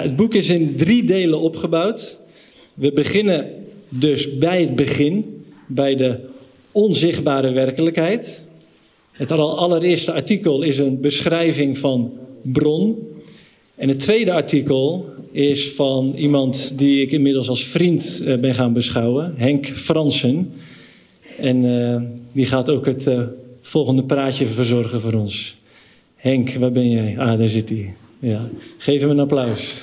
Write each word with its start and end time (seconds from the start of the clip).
Nou, 0.00 0.12
het 0.12 0.20
boek 0.20 0.34
is 0.34 0.48
in 0.48 0.76
drie 0.76 1.04
delen 1.04 1.40
opgebouwd. 1.40 2.20
We 2.74 2.92
beginnen 2.92 3.50
dus 3.88 4.38
bij 4.38 4.60
het 4.60 4.76
begin, 4.76 5.44
bij 5.66 5.96
de 5.96 6.16
onzichtbare 6.72 7.50
werkelijkheid. 7.50 8.48
Het 9.12 9.30
allereerste 9.30 10.12
artikel 10.12 10.62
is 10.62 10.78
een 10.78 11.00
beschrijving 11.00 11.78
van 11.78 12.12
bron. 12.42 12.98
En 13.74 13.88
het 13.88 13.98
tweede 13.98 14.32
artikel 14.32 15.06
is 15.32 15.70
van 15.72 16.14
iemand 16.16 16.78
die 16.78 17.02
ik 17.02 17.12
inmiddels 17.12 17.48
als 17.48 17.64
vriend 17.64 18.22
eh, 18.24 18.38
ben 18.38 18.54
gaan 18.54 18.72
beschouwen, 18.72 19.34
Henk 19.36 19.66
Fransen. 19.66 20.52
En 21.38 21.64
uh, 21.64 22.02
die 22.32 22.46
gaat 22.46 22.70
ook 22.70 22.86
het 22.86 23.10
volgende 23.60 24.02
praatje 24.02 24.46
verzorgen 24.46 25.00
voor 25.00 25.14
ons. 25.14 25.56
Henk, 26.16 26.50
waar 26.50 26.72
ben 26.72 26.90
jij? 26.90 27.18
Ah, 27.18 27.38
daar 27.38 27.48
zit 27.48 27.68
hij. 27.68 27.94
Ja. 28.20 28.48
Geef 28.78 29.00
hem 29.00 29.10
een 29.10 29.20
applaus. 29.20 29.82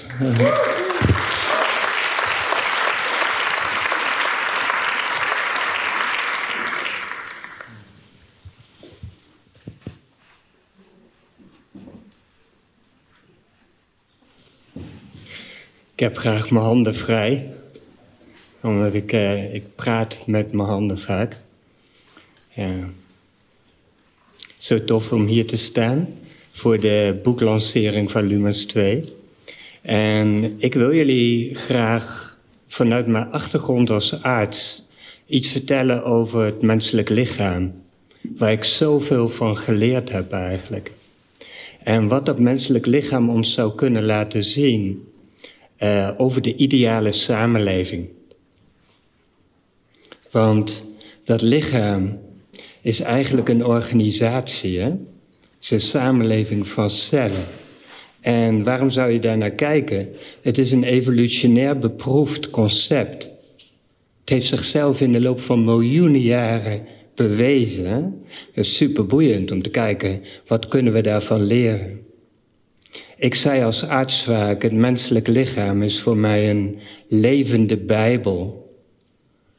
Ik 15.94 16.04
heb 16.04 16.18
graag 16.18 16.50
mijn 16.50 16.66
handen 16.66 16.96
vrij. 16.96 17.54
Omdat 18.62 18.94
ik, 18.94 19.14
uh, 19.14 19.54
ik 19.54 19.76
praat 19.76 20.28
met 20.28 20.52
mijn 20.52 20.68
handen 20.68 21.00
vaak. 21.00 21.38
Ja. 22.54 22.90
Zo 24.58 24.84
tof 24.84 25.12
om 25.12 25.26
hier 25.26 25.48
te 25.48 25.58
staan 25.58 26.08
voor 26.58 26.80
de 26.80 27.20
boeklancering 27.24 28.12
van 28.12 28.26
Lumens 28.26 28.66
2. 28.66 29.02
En 29.82 30.56
ik 30.58 30.74
wil 30.74 30.94
jullie 30.94 31.56
graag 31.56 32.38
vanuit 32.68 33.08
mijn 33.08 33.32
achtergrond 33.32 33.90
als 33.90 34.22
arts 34.22 34.86
iets 35.26 35.48
vertellen 35.48 36.04
over 36.04 36.46
het 36.46 36.62
menselijk 36.62 37.10
lichaam. 37.10 37.74
Waar 38.38 38.52
ik 38.52 38.64
zoveel 38.64 39.30
van 39.30 39.58
geleerd 39.58 40.10
heb 40.10 40.32
eigenlijk. 40.32 40.92
En 41.84 42.08
wat 42.08 42.26
dat 42.26 42.40
menselijk 42.40 42.86
lichaam 42.86 43.30
ons 43.30 43.54
zou 43.54 43.76
kunnen 43.76 44.06
laten 44.06 44.44
zien 44.44 45.08
uh, 45.80 46.10
over 46.18 46.42
de 46.42 46.56
ideale 46.56 47.12
samenleving. 47.12 48.08
Want 50.32 50.84
dat 51.26 51.42
lichaam 51.42 52.20
is 52.82 53.00
eigenlijk 53.00 53.50
een 53.50 53.66
organisatie, 53.66 54.80
hè? 54.80 54.92
Een 55.70 55.82
samenleving 55.82 56.68
van 56.68 56.90
cellen. 56.90 57.46
En 58.20 58.64
waarom 58.64 58.90
zou 58.90 59.12
je 59.12 59.20
daar 59.20 59.38
naar 59.38 59.52
kijken? 59.52 60.10
Het 60.42 60.58
is 60.58 60.72
een 60.72 60.84
evolutionair 60.84 61.80
beproefd 61.80 62.50
concept. 62.50 63.24
Het 64.20 64.30
heeft 64.30 64.46
zichzelf 64.48 65.02
in 65.02 65.12
de 65.12 65.22
loop 65.22 65.40
van 65.40 65.66
miljoenen 65.66 66.22
jaren 66.22 66.86
bewezen. 67.16 68.22
Het 68.52 68.66
is 68.66 68.76
super 68.76 69.06
boeiend 69.06 69.52
om 69.52 69.62
te 69.62 69.70
kijken, 69.70 70.22
wat 70.48 70.68
kunnen 70.68 70.94
we 70.94 71.02
daarvan 71.02 71.42
leren? 71.42 72.00
Ik 73.18 73.36
zei 73.36 73.64
als 73.64 73.84
arts 73.84 74.24
vaak, 74.24 74.62
het 74.62 74.74
menselijk 74.74 75.28
lichaam 75.28 75.84
is 75.84 76.02
voor 76.02 76.18
mij 76.18 76.50
een 76.50 76.80
levende 77.08 77.78
Bijbel. 77.78 78.70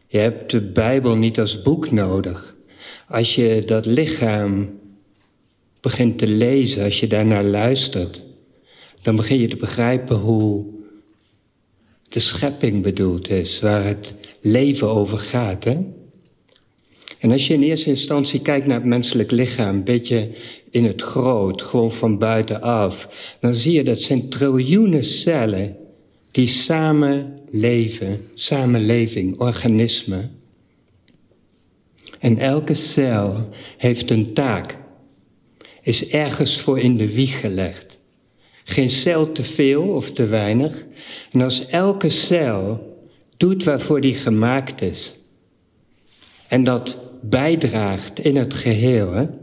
Je 0.06 0.18
hebt 0.18 0.50
de 0.50 0.62
Bijbel 0.62 1.16
niet 1.16 1.40
als 1.40 1.62
boek 1.62 1.90
nodig. 1.90 2.56
Als 3.08 3.34
je 3.34 3.62
dat 3.66 3.86
lichaam 3.86 4.70
begint 5.80 6.18
te 6.18 6.26
lezen, 6.26 6.84
als 6.84 7.00
je 7.00 7.06
daarnaar 7.06 7.44
luistert, 7.44 8.24
dan 9.02 9.16
begin 9.16 9.38
je 9.38 9.48
te 9.48 9.56
begrijpen 9.56 10.16
hoe 10.16 10.66
de 12.08 12.20
schepping 12.20 12.82
bedoeld 12.82 13.30
is, 13.30 13.60
waar 13.60 13.84
het 13.84 14.14
leven 14.40 14.88
over 14.88 15.18
gaat. 15.18 15.64
Hè? 15.64 15.78
En 17.18 17.32
als 17.32 17.46
je 17.46 17.54
in 17.54 17.62
eerste 17.62 17.88
instantie 17.88 18.40
kijkt 18.40 18.66
naar 18.66 18.78
het 18.78 18.86
menselijk 18.88 19.30
lichaam, 19.30 19.74
een 19.74 19.84
beetje 19.84 20.30
in 20.70 20.84
het 20.84 21.02
groot, 21.02 21.62
gewoon 21.62 21.92
van 21.92 22.18
buitenaf, 22.18 23.08
dan 23.40 23.54
zie 23.54 23.72
je 23.72 23.84
dat 23.84 24.00
zijn 24.00 24.28
triljoenen 24.28 25.04
cellen 25.04 25.76
die 26.30 26.46
samen 26.46 27.38
leven, 27.50 28.20
samenleving, 28.34 29.40
organismen. 29.40 30.30
En 32.18 32.38
elke 32.38 32.74
cel 32.74 33.48
heeft 33.76 34.10
een 34.10 34.32
taak, 34.32 34.78
is 35.88 36.08
ergens 36.08 36.60
voor 36.60 36.78
in 36.78 36.96
de 36.96 37.12
wieg 37.12 37.40
gelegd. 37.40 37.98
Geen 38.64 38.90
cel 38.90 39.32
te 39.32 39.42
veel 39.42 39.82
of 39.82 40.10
te 40.10 40.26
weinig. 40.26 40.86
En 41.32 41.40
als 41.40 41.66
elke 41.66 42.10
cel 42.10 42.96
doet 43.36 43.64
waarvoor 43.64 44.00
die 44.00 44.14
gemaakt 44.14 44.80
is, 44.80 45.18
en 46.48 46.64
dat 46.64 46.98
bijdraagt 47.20 48.18
in 48.18 48.36
het 48.36 48.54
geheel, 48.54 49.40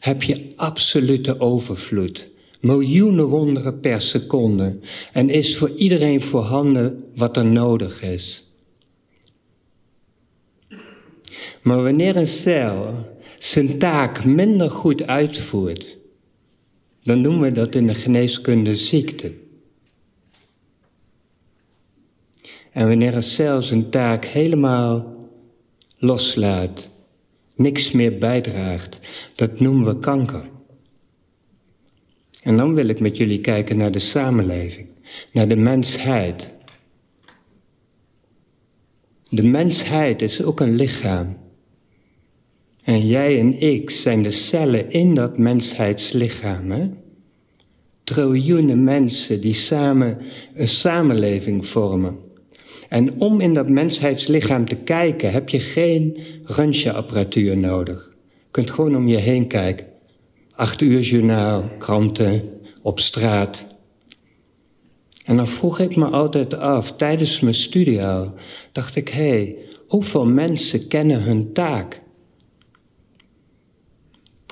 heb 0.00 0.22
je 0.22 0.52
absolute 0.56 1.40
overvloed. 1.40 2.28
Miljoenen 2.60 3.26
wonderen 3.26 3.80
per 3.80 4.00
seconde. 4.00 4.78
En 5.12 5.30
is 5.30 5.56
voor 5.56 5.70
iedereen 5.70 6.20
voorhanden 6.20 7.04
wat 7.14 7.36
er 7.36 7.46
nodig 7.46 8.02
is. 8.02 8.44
Maar 11.62 11.82
wanneer 11.82 12.16
een 12.16 12.26
cel 12.26 12.94
zijn 13.42 13.78
taak 13.78 14.24
minder 14.24 14.70
goed 14.70 15.06
uitvoert, 15.06 15.98
dan 17.02 17.20
noemen 17.20 17.40
we 17.40 17.52
dat 17.52 17.74
in 17.74 17.86
de 17.86 17.94
geneeskunde 17.94 18.76
ziekte. 18.76 19.32
En 22.72 22.88
wanneer 22.88 23.14
een 23.14 23.22
cel 23.22 23.62
zijn 23.62 23.90
taak 23.90 24.24
helemaal 24.24 25.16
loslaat, 25.98 26.88
niks 27.54 27.90
meer 27.90 28.18
bijdraagt, 28.18 28.98
dat 29.34 29.60
noemen 29.60 29.86
we 29.86 29.98
kanker. 29.98 30.48
En 32.42 32.56
dan 32.56 32.74
wil 32.74 32.88
ik 32.88 33.00
met 33.00 33.16
jullie 33.16 33.40
kijken 33.40 33.76
naar 33.76 33.92
de 33.92 33.98
samenleving, 33.98 34.88
naar 35.32 35.48
de 35.48 35.56
mensheid. 35.56 36.52
De 39.28 39.42
mensheid 39.42 40.22
is 40.22 40.42
ook 40.42 40.60
een 40.60 40.74
lichaam. 40.74 41.36
En 42.84 43.06
jij 43.06 43.38
en 43.38 43.60
ik 43.60 43.90
zijn 43.90 44.22
de 44.22 44.30
cellen 44.30 44.90
in 44.90 45.14
dat 45.14 45.38
mensheidslichaam. 45.38 46.70
Hè? 46.70 46.88
Triljoenen 48.04 48.84
mensen 48.84 49.40
die 49.40 49.54
samen 49.54 50.18
een 50.54 50.68
samenleving 50.68 51.66
vormen. 51.66 52.18
En 52.88 53.20
om 53.20 53.40
in 53.40 53.54
dat 53.54 53.68
mensheidslichaam 53.68 54.64
te 54.64 54.76
kijken 54.76 55.32
heb 55.32 55.48
je 55.48 55.60
geen 55.60 56.18
röntgenapparatuur 56.44 57.56
nodig. 57.56 58.16
Je 58.28 58.50
kunt 58.50 58.70
gewoon 58.70 58.96
om 58.96 59.08
je 59.08 59.16
heen 59.16 59.46
kijken. 59.46 59.86
Acht 60.52 60.80
uur 60.80 61.00
journaal, 61.00 61.64
kranten, 61.78 62.42
op 62.82 63.00
straat. 63.00 63.64
En 65.24 65.36
dan 65.36 65.46
vroeg 65.46 65.78
ik 65.78 65.96
me 65.96 66.04
altijd 66.04 66.54
af, 66.54 66.92
tijdens 66.96 67.40
mijn 67.40 67.54
studie 67.54 68.04
al, 68.04 68.34
dacht 68.72 68.96
ik, 68.96 69.08
hé, 69.08 69.28
hey, 69.28 69.56
hoeveel 69.86 70.26
mensen 70.26 70.88
kennen 70.88 71.22
hun 71.22 71.52
taak? 71.52 72.00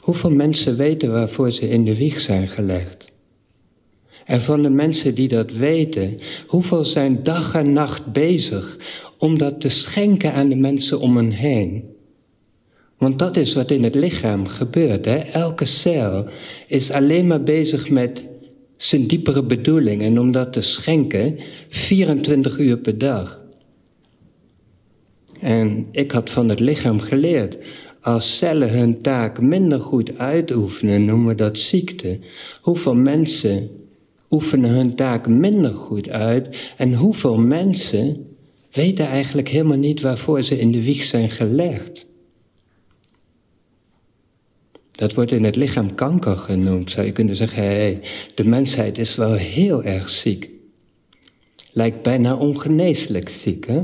Hoeveel 0.09 0.31
mensen 0.31 0.77
weten 0.77 1.13
waarvoor 1.13 1.51
ze 1.51 1.69
in 1.69 1.85
de 1.85 1.97
wieg 1.97 2.21
zijn 2.21 2.49
gelegd? 2.49 3.13
En 4.25 4.41
van 4.41 4.63
de 4.63 4.71
mensen 4.71 5.15
die 5.15 5.29
dat 5.29 5.53
weten, 5.53 6.19
hoeveel 6.47 6.85
zijn 6.85 7.23
dag 7.23 7.55
en 7.55 7.73
nacht 7.73 8.13
bezig 8.13 8.79
om 9.19 9.39
dat 9.39 9.61
te 9.61 9.69
schenken 9.69 10.33
aan 10.33 10.49
de 10.49 10.57
mensen 10.57 11.01
om 11.01 11.17
hen 11.17 11.31
heen? 11.31 11.85
Want 12.99 13.19
dat 13.19 13.37
is 13.37 13.55
wat 13.55 13.71
in 13.71 13.85
het 13.85 13.95
lichaam 13.95 14.47
gebeurt. 14.47 15.07
Elke 15.33 15.65
cel 15.65 16.27
is 16.67 16.91
alleen 16.91 17.27
maar 17.27 17.43
bezig 17.43 17.91
met 17.91 18.27
zijn 18.77 19.07
diepere 19.07 19.43
bedoeling 19.43 20.03
en 20.03 20.19
om 20.19 20.33
dat 20.33 20.53
te 20.53 20.61
schenken 20.61 21.39
24 21.69 22.59
uur 22.59 22.79
per 22.79 22.99
dag. 22.99 23.41
En 25.41 25.87
ik 25.91 26.11
had 26.11 26.31
van 26.31 26.49
het 26.49 26.61
lichaam 26.61 27.01
geleerd, 27.01 27.57
als 28.09 28.37
cellen 28.37 28.71
hun 28.71 29.03
taak 29.03 29.41
minder 29.41 29.81
goed 29.81 30.19
uitoefenen, 30.19 31.05
noemen 31.05 31.27
we 31.27 31.35
dat 31.35 31.59
ziekte. 31.59 32.19
Hoeveel 32.61 32.95
mensen 32.95 33.71
oefenen 34.31 34.71
hun 34.71 34.95
taak 34.95 35.27
minder 35.27 35.75
goed 35.75 36.09
uit 36.09 36.57
en 36.77 36.95
hoeveel 36.95 37.37
mensen 37.37 38.27
weten 38.73 39.07
eigenlijk 39.07 39.49
helemaal 39.49 39.77
niet 39.77 40.01
waarvoor 40.01 40.43
ze 40.43 40.59
in 40.59 40.73
de 40.73 40.83
wieg 40.83 41.05
zijn 41.05 41.31
gelegd. 41.31 42.07
Dat 44.91 45.15
wordt 45.15 45.31
in 45.31 45.45
het 45.45 45.57
lichaam 45.57 45.95
kanker 45.95 46.37
genoemd. 46.37 46.91
Zou 46.91 47.07
je 47.07 47.13
kunnen 47.13 47.37
zeggen, 47.37 47.63
hey, 47.63 48.01
de 48.35 48.45
mensheid 48.45 48.99
is 48.99 49.15
wel 49.17 49.33
heel 49.33 49.83
erg 49.83 50.09
ziek. 50.09 50.51
Lijkt 51.73 52.03
bijna 52.03 52.37
ongeneeslijk 52.37 53.29
ziek, 53.29 53.67
hè? 53.67 53.83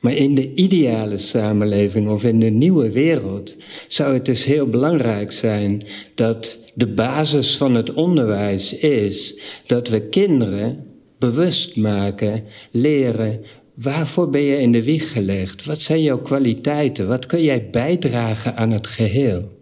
Maar 0.00 0.14
in 0.14 0.34
de 0.34 0.54
ideale 0.54 1.18
samenleving 1.18 2.08
of 2.08 2.24
in 2.24 2.40
de 2.40 2.50
nieuwe 2.50 2.90
wereld 2.90 3.56
zou 3.88 4.14
het 4.14 4.24
dus 4.24 4.44
heel 4.44 4.66
belangrijk 4.66 5.32
zijn 5.32 5.86
dat 6.14 6.58
de 6.74 6.86
basis 6.86 7.56
van 7.56 7.74
het 7.74 7.92
onderwijs 7.92 8.72
is 8.72 9.40
dat 9.66 9.88
we 9.88 10.00
kinderen 10.00 10.86
bewust 11.18 11.76
maken, 11.76 12.44
leren. 12.70 13.44
Waarvoor 13.74 14.30
ben 14.30 14.40
je 14.40 14.58
in 14.58 14.72
de 14.72 14.82
wieg 14.82 15.12
gelegd? 15.12 15.64
Wat 15.64 15.80
zijn 15.80 16.02
jouw 16.02 16.18
kwaliteiten? 16.18 17.08
Wat 17.08 17.26
kun 17.26 17.42
jij 17.42 17.70
bijdragen 17.70 18.56
aan 18.56 18.70
het 18.70 18.86
geheel? 18.86 19.58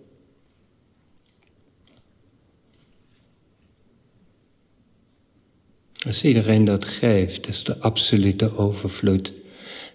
Als 6.07 6.23
iedereen 6.23 6.65
dat 6.65 6.85
geeft, 6.85 7.49
is 7.49 7.65
de 7.65 7.79
absolute 7.79 8.57
overvloed. 8.57 9.33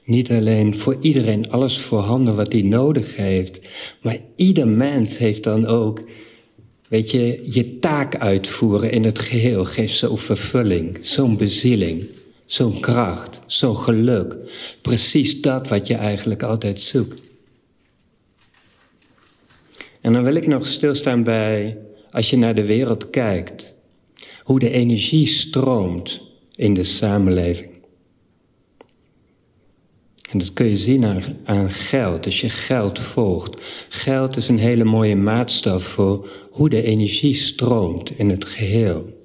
Niet 0.06 0.32
alleen 0.32 0.80
voor 0.80 0.98
iedereen 1.00 1.52
alles 1.52 1.80
voorhanden 1.80 2.36
wat 2.36 2.54
hij 2.54 2.62
nodig 2.62 3.16
heeft, 3.16 3.60
maar 4.02 4.18
ieder 4.36 4.68
mens 4.68 5.18
heeft 5.18 5.44
dan 5.44 5.66
ook, 5.66 6.02
weet 6.88 7.12
je, 7.12 7.46
je 7.52 7.80
taak 7.80 8.16
uitvoeren 8.16 8.92
in 8.92 9.04
het 9.04 9.20
geheel 9.20 9.66
geeft 9.66 9.96
zo'n 9.96 10.18
vervulling, 10.18 10.98
zo'n 11.02 11.38
bezieling, 11.38 12.08
zo'n 12.46 12.80
kracht, 12.80 13.40
zo'n 13.46 13.78
geluk. 13.78 14.36
Precies 14.82 15.42
dat 15.42 15.68
wat 15.68 15.88
je 15.88 15.96
eigenlijk 15.96 16.44
altijd 16.44 16.82
zoekt. 16.82 17.22
En 20.02 20.14
dan 20.14 20.24
wil 20.24 20.36
ik 20.36 20.48
nog 20.48 20.68
stilstaan 20.68 21.24
bij, 21.24 21.78
als 22.12 22.30
je 22.30 22.38
naar 22.38 22.56
de 22.56 22.66
wereld 22.66 23.10
kijkt, 23.10 23.74
hoe 24.44 24.60
de 24.60 24.70
energie 24.70 25.28
stroomt 25.28 26.22
in 26.56 26.74
de 26.74 26.84
samenleving. 26.84 27.73
En 30.34 30.40
dat 30.40 30.54
kun 30.54 30.66
je 30.66 30.78
zien 30.78 31.06
aan, 31.06 31.22
aan 31.44 31.72
geld, 31.72 32.26
als 32.26 32.42
je 32.42 32.50
geld 32.50 33.00
volgt. 33.00 33.62
Geld 33.90 34.38
is 34.38 34.48
een 34.48 34.58
hele 34.58 34.84
mooie 34.84 35.16
maatstaf 35.16 35.84
voor 35.84 36.30
hoe 36.52 36.70
de 36.70 36.84
energie 36.84 37.36
stroomt 37.36 38.18
in 38.18 38.30
het 38.30 38.46
geheel. 38.46 39.22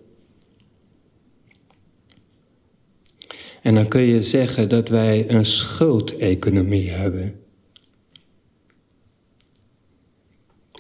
En 3.63 3.75
dan 3.75 3.89
kun 3.89 4.03
je 4.03 4.23
zeggen 4.23 4.69
dat 4.69 4.89
wij 4.89 5.31
een 5.31 5.47
schuldeconomie 5.47 6.91
hebben. 6.91 7.41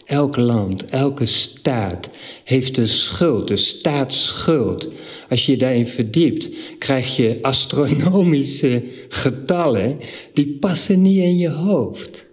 Elk 0.08 0.36
land, 0.36 0.84
elke 0.84 1.26
staat 1.26 2.10
heeft 2.44 2.76
een 2.76 2.88
schuld, 2.88 3.50
een 3.50 3.58
staatsschuld. 3.58 4.88
Als 5.28 5.46
je 5.46 5.56
daarin 5.56 5.86
verdiept, 5.86 6.48
krijg 6.78 7.16
je 7.16 7.38
astronomische 7.42 8.84
getallen 9.08 9.98
die 10.32 10.56
passen 10.60 11.02
niet 11.02 11.18
in 11.18 11.36
je 11.36 11.48
hoofd. 11.48 12.26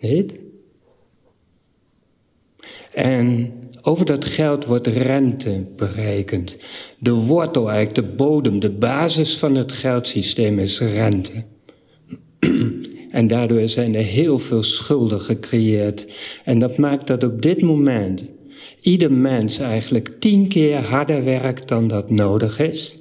Niet? 0.00 0.32
En 2.92 3.52
over 3.82 4.06
dat 4.06 4.24
geld 4.24 4.64
wordt 4.64 4.86
rente 4.86 5.64
berekend. 5.76 6.56
De 6.98 7.12
wortel, 7.12 7.70
eigenlijk 7.70 8.08
de 8.08 8.14
bodem, 8.14 8.60
de 8.60 8.72
basis 8.72 9.38
van 9.38 9.54
het 9.54 9.72
geldsysteem 9.72 10.58
is 10.58 10.80
rente. 10.80 11.44
En 13.14 13.26
daardoor 13.26 13.68
zijn 13.68 13.94
er 13.94 14.02
heel 14.02 14.38
veel 14.38 14.62
schulden 14.62 15.20
gecreëerd. 15.20 16.06
En 16.44 16.58
dat 16.58 16.78
maakt 16.78 17.06
dat 17.06 17.24
op 17.24 17.42
dit 17.42 17.62
moment 17.62 18.24
ieder 18.80 19.12
mens 19.12 19.58
eigenlijk 19.58 20.16
tien 20.18 20.48
keer 20.48 20.76
harder 20.76 21.24
werkt 21.24 21.68
dan 21.68 21.88
dat 21.88 22.10
nodig 22.10 22.58
is. 22.58 22.98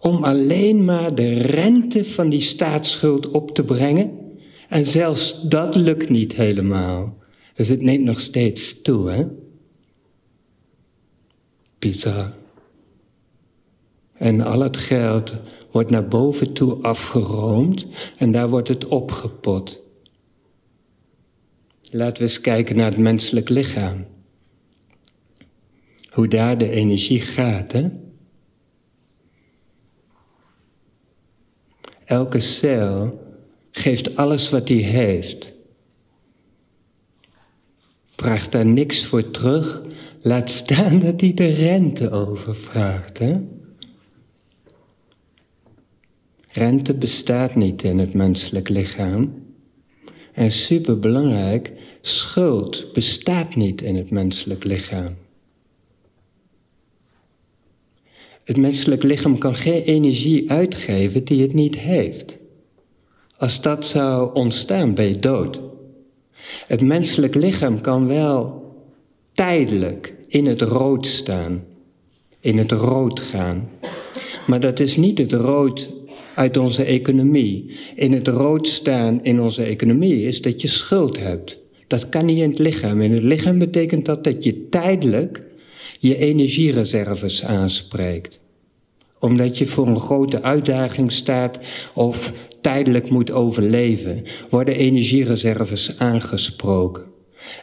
Om 0.00 0.24
alleen 0.24 0.84
maar 0.84 1.14
de 1.14 1.32
rente 1.32 2.04
van 2.04 2.28
die 2.28 2.40
staatsschuld 2.40 3.28
op 3.28 3.54
te 3.54 3.64
brengen. 3.64 4.12
En 4.68 4.86
zelfs 4.86 5.40
dat 5.42 5.74
lukt 5.74 6.08
niet 6.08 6.32
helemaal. 6.32 7.16
Dus 7.54 7.68
het 7.68 7.82
neemt 7.82 8.04
nog 8.04 8.20
steeds 8.20 8.82
toe, 8.82 9.10
hè? 9.10 9.24
Bizar. 11.78 12.32
En 14.12 14.40
al 14.40 14.60
het 14.60 14.76
geld 14.76 15.32
wordt 15.74 15.90
naar 15.90 16.08
boven 16.08 16.52
toe 16.52 16.82
afgeroomd 16.82 17.86
en 18.16 18.32
daar 18.32 18.48
wordt 18.48 18.68
het 18.68 18.86
opgepot. 18.86 19.82
Laten 21.90 22.16
we 22.16 22.22
eens 22.22 22.40
kijken 22.40 22.76
naar 22.76 22.90
het 22.90 22.96
menselijk 22.96 23.48
lichaam. 23.48 24.06
Hoe 26.10 26.28
daar 26.28 26.58
de 26.58 26.70
energie 26.70 27.20
gaat, 27.20 27.72
hè? 27.72 27.88
Elke 32.04 32.40
cel 32.40 33.22
geeft 33.70 34.16
alles 34.16 34.50
wat 34.50 34.68
hij 34.68 34.76
heeft. 34.76 35.52
Vraagt 38.16 38.52
daar 38.52 38.66
niks 38.66 39.04
voor 39.06 39.30
terug, 39.30 39.82
laat 40.20 40.50
staan 40.50 40.98
dat 41.06 41.20
hij 41.20 41.34
de 41.34 41.52
rente 41.54 42.10
overvraagt, 42.10 43.18
hè? 43.18 43.32
Rente 46.54 46.94
bestaat 46.94 47.54
niet 47.54 47.82
in 47.82 47.98
het 47.98 48.14
menselijk 48.14 48.68
lichaam. 48.68 49.32
En 50.32 50.52
superbelangrijk, 50.52 51.72
schuld 52.00 52.92
bestaat 52.92 53.54
niet 53.54 53.82
in 53.82 53.96
het 53.96 54.10
menselijk 54.10 54.64
lichaam. 54.64 55.16
Het 58.44 58.56
menselijk 58.56 59.02
lichaam 59.02 59.38
kan 59.38 59.54
geen 59.54 59.82
energie 59.82 60.50
uitgeven 60.50 61.24
die 61.24 61.42
het 61.42 61.52
niet 61.52 61.78
heeft. 61.78 62.36
Als 63.36 63.60
dat 63.60 63.86
zou 63.86 64.34
ontstaan, 64.34 64.94
ben 64.94 65.08
je 65.08 65.18
dood. 65.18 65.60
Het 66.66 66.80
menselijk 66.80 67.34
lichaam 67.34 67.80
kan 67.80 68.06
wel 68.06 68.72
tijdelijk 69.32 70.14
in 70.28 70.46
het 70.46 70.60
rood 70.60 71.06
staan, 71.06 71.64
in 72.40 72.58
het 72.58 72.72
rood 72.72 73.20
gaan. 73.20 73.68
Maar 74.46 74.60
dat 74.60 74.80
is 74.80 74.96
niet 74.96 75.18
het 75.18 75.32
rood 75.32 75.90
uit 76.34 76.56
onze 76.56 76.84
economie. 76.84 77.70
In 77.94 78.12
het 78.12 78.28
rood 78.28 78.68
staan 78.68 79.22
in 79.22 79.40
onze 79.40 79.62
economie 79.62 80.22
is 80.22 80.42
dat 80.42 80.60
je 80.60 80.68
schuld 80.68 81.18
hebt. 81.18 81.58
Dat 81.86 82.08
kan 82.08 82.24
niet 82.24 82.38
in 82.38 82.50
het 82.50 82.58
lichaam. 82.58 83.00
In 83.00 83.12
het 83.12 83.22
lichaam 83.22 83.58
betekent 83.58 84.04
dat 84.04 84.24
dat 84.24 84.44
je 84.44 84.68
tijdelijk 84.68 85.42
je 85.98 86.16
energiereserves 86.16 87.44
aanspreekt. 87.44 88.40
Omdat 89.18 89.58
je 89.58 89.66
voor 89.66 89.86
een 89.86 90.00
grote 90.00 90.42
uitdaging 90.42 91.12
staat 91.12 91.58
of 91.94 92.32
tijdelijk 92.60 93.10
moet 93.10 93.32
overleven, 93.32 94.22
worden 94.50 94.76
energiereserves 94.76 95.98
aangesproken. 95.98 97.04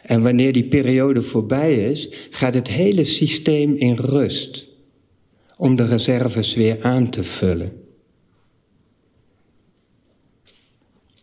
En 0.02 0.22
wanneer 0.22 0.52
die 0.52 0.64
periode 0.64 1.22
voorbij 1.22 1.74
is, 1.74 2.10
gaat 2.30 2.54
het 2.54 2.68
hele 2.68 3.04
systeem 3.04 3.74
in 3.74 3.94
rust 3.94 4.66
om 5.56 5.76
de 5.76 5.86
reserves 5.86 6.54
weer 6.54 6.78
aan 6.80 7.10
te 7.10 7.24
vullen. 7.24 7.81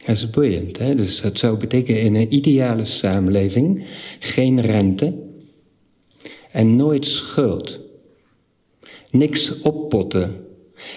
Dat 0.10 0.18
is 0.18 0.30
boeiend. 0.30 0.78
Hè? 0.78 0.96
Dus 0.96 1.22
dat 1.22 1.40
zou 1.40 1.58
betekenen 1.58 2.02
in 2.02 2.16
een 2.16 2.34
ideale 2.34 2.86
samenleving 2.86 3.86
geen 4.20 4.62
rente 4.62 5.14
en 6.52 6.76
nooit 6.76 7.06
schuld. 7.06 7.80
Niks 9.12 9.62
oppotten. 9.62 10.36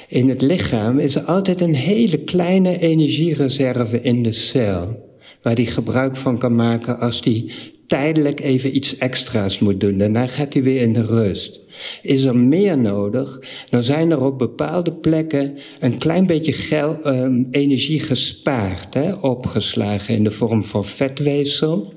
In 0.08 0.28
het 0.28 0.42
lichaam 0.42 0.98
is 0.98 1.14
er 1.14 1.22
altijd 1.22 1.60
een 1.60 1.74
hele 1.74 2.18
kleine 2.18 2.78
energiereserve 2.78 4.00
in 4.00 4.22
de 4.22 4.32
cel. 4.32 5.10
Waar 5.42 5.54
die 5.54 5.66
gebruik 5.66 6.16
van 6.16 6.38
kan 6.38 6.54
maken 6.54 6.98
als 6.98 7.22
die 7.22 7.52
tijdelijk 7.86 8.40
even 8.40 8.76
iets 8.76 8.96
extra's 8.96 9.58
moet 9.58 9.80
doen. 9.80 9.98
Daarna 9.98 10.26
gaat 10.26 10.52
hij 10.52 10.62
weer 10.62 10.80
in 10.80 10.92
de 10.92 11.04
rust. 11.04 11.60
Is 12.02 12.24
er 12.24 12.36
meer 12.36 12.78
nodig, 12.78 13.40
dan 13.70 13.84
zijn 13.84 14.10
er 14.10 14.24
op 14.24 14.38
bepaalde 14.38 14.92
plekken 14.92 15.58
een 15.80 15.98
klein 15.98 16.26
beetje 16.26 16.98
um, 17.06 17.48
energie 17.50 18.00
gespaard, 18.00 18.94
hè, 18.94 19.12
opgeslagen 19.12 20.14
in 20.14 20.24
de 20.24 20.30
vorm 20.30 20.64
van 20.64 20.84
vetweefsel 20.84 21.92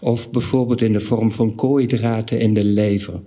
of 0.00 0.30
bijvoorbeeld 0.30 0.80
in 0.80 0.92
de 0.92 1.00
vorm 1.00 1.32
van 1.32 1.54
koolhydraten 1.54 2.40
in 2.40 2.54
de 2.54 2.64
lever. 2.64 3.20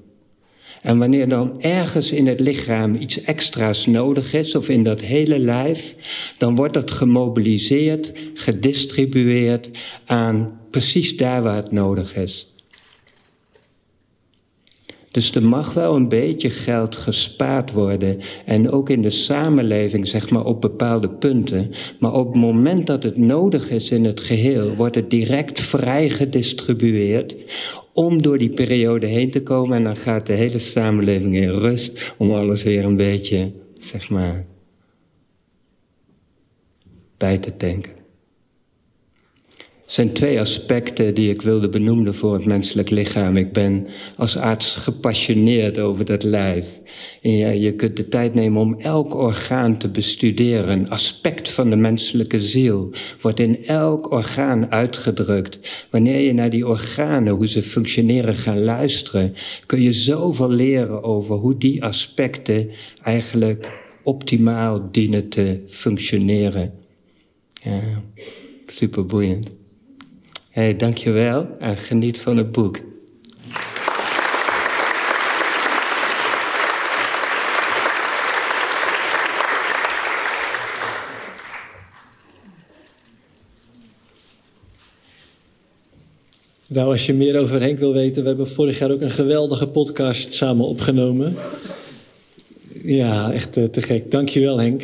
En 0.81 0.97
wanneer 0.97 1.29
dan 1.29 1.61
ergens 1.61 2.11
in 2.11 2.27
het 2.27 2.39
lichaam 2.39 2.95
iets 2.95 3.21
extra's 3.21 3.85
nodig 3.85 4.33
is, 4.33 4.55
of 4.55 4.69
in 4.69 4.83
dat 4.83 5.01
hele 5.01 5.39
lijf, 5.39 5.95
dan 6.37 6.55
wordt 6.55 6.73
dat 6.73 6.91
gemobiliseerd, 6.91 8.11
gedistribueerd 8.33 9.69
aan 10.05 10.56
precies 10.69 11.17
daar 11.17 11.43
waar 11.43 11.55
het 11.55 11.71
nodig 11.71 12.15
is. 12.15 12.51
Dus 15.17 15.35
er 15.35 15.43
mag 15.43 15.73
wel 15.73 15.95
een 15.95 16.09
beetje 16.09 16.49
geld 16.49 16.95
gespaard 16.95 17.71
worden. 17.71 18.19
En 18.45 18.71
ook 18.71 18.89
in 18.89 19.01
de 19.01 19.09
samenleving, 19.09 20.07
zeg 20.07 20.29
maar, 20.29 20.45
op 20.45 20.61
bepaalde 20.61 21.09
punten. 21.09 21.71
Maar 21.99 22.13
op 22.13 22.27
het 22.27 22.41
moment 22.41 22.87
dat 22.87 23.03
het 23.03 23.17
nodig 23.17 23.69
is 23.69 23.91
in 23.91 24.03
het 24.03 24.19
geheel, 24.19 24.75
wordt 24.75 24.95
het 24.95 25.09
direct 25.09 25.59
vrij 25.59 26.09
gedistribueerd. 26.09 27.35
Om 27.93 28.21
door 28.21 28.37
die 28.37 28.49
periode 28.49 29.05
heen 29.05 29.31
te 29.31 29.43
komen. 29.43 29.77
En 29.77 29.83
dan 29.83 29.97
gaat 29.97 30.25
de 30.25 30.33
hele 30.33 30.59
samenleving 30.59 31.35
in 31.35 31.49
rust. 31.49 32.13
Om 32.17 32.31
alles 32.31 32.63
weer 32.63 32.85
een 32.85 32.97
beetje, 32.97 33.51
zeg 33.77 34.09
maar, 34.09 34.45
bij 37.17 37.37
te 37.37 37.53
denken. 37.57 37.96
Zijn 39.87 40.13
twee 40.13 40.39
aspecten 40.39 41.13
die 41.13 41.29
ik 41.29 41.41
wilde 41.41 41.69
benoemen 41.69 42.15
voor 42.15 42.33
het 42.33 42.45
menselijk 42.45 42.89
lichaam. 42.89 43.37
Ik 43.37 43.51
ben 43.51 43.87
als 44.17 44.37
arts 44.37 44.75
gepassioneerd 44.75 45.79
over 45.79 46.05
dat 46.05 46.23
lijf. 46.23 46.65
Ja, 47.21 47.49
je 47.49 47.73
kunt 47.73 47.97
de 47.97 48.07
tijd 48.07 48.33
nemen 48.33 48.61
om 48.61 48.79
elk 48.79 49.15
orgaan 49.15 49.77
te 49.77 49.89
bestuderen. 49.89 50.69
Een 50.69 50.89
aspect 50.89 51.49
van 51.49 51.69
de 51.69 51.75
menselijke 51.75 52.41
ziel 52.41 52.91
wordt 53.21 53.39
in 53.39 53.65
elk 53.65 54.11
orgaan 54.11 54.71
uitgedrukt. 54.71 55.59
Wanneer 55.89 56.19
je 56.19 56.33
naar 56.33 56.49
die 56.49 56.67
organen, 56.67 57.33
hoe 57.33 57.47
ze 57.47 57.61
functioneren, 57.61 58.35
gaat 58.35 58.57
luisteren, 58.57 59.33
kun 59.65 59.81
je 59.81 59.93
zoveel 59.93 60.51
leren 60.51 61.03
over 61.03 61.35
hoe 61.35 61.57
die 61.57 61.83
aspecten 61.83 62.69
eigenlijk 63.03 63.85
optimaal 64.03 64.91
dienen 64.91 65.29
te 65.29 65.59
functioneren. 65.67 66.73
Ja, 67.63 67.81
super 68.65 69.05
boeiend 69.05 69.56
hey, 70.57 70.75
dankjewel 70.75 71.47
en 71.59 71.77
geniet 71.77 72.19
van 72.19 72.37
het 72.37 72.51
boek. 72.51 72.79
Nou, 86.67 86.91
als 86.91 87.05
je 87.05 87.13
meer 87.13 87.39
over 87.39 87.61
Henk 87.61 87.79
wil 87.79 87.93
weten, 87.93 88.21
we 88.21 88.27
hebben 88.27 88.47
vorig 88.47 88.79
jaar 88.79 88.91
ook 88.91 89.01
een 89.01 89.11
geweldige 89.11 89.67
podcast 89.67 90.33
samen 90.33 90.65
opgenomen. 90.65 91.35
Ja, 92.83 93.31
echt 93.31 93.57
eh, 93.57 93.63
te 93.63 93.81
gek. 93.81 94.11
Dankjewel 94.11 94.59
Henk. 94.59 94.83